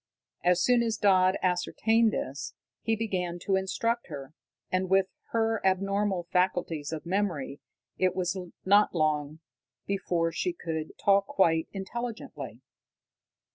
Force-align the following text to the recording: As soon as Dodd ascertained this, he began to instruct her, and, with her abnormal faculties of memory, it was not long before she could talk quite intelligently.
As 0.43 0.63
soon 0.63 0.81
as 0.81 0.97
Dodd 0.97 1.37
ascertained 1.43 2.11
this, 2.11 2.55
he 2.81 2.95
began 2.95 3.37
to 3.43 3.55
instruct 3.55 4.07
her, 4.07 4.33
and, 4.71 4.89
with 4.89 5.05
her 5.29 5.63
abnormal 5.63 6.23
faculties 6.31 6.91
of 6.91 7.05
memory, 7.05 7.59
it 7.99 8.15
was 8.15 8.35
not 8.65 8.95
long 8.95 9.41
before 9.85 10.31
she 10.31 10.53
could 10.53 10.97
talk 10.97 11.27
quite 11.27 11.67
intelligently. 11.71 12.61